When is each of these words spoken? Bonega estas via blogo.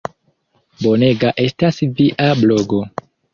Bonega 0.85 1.33
estas 1.43 1.79
via 2.01 2.31
blogo. 2.41 2.81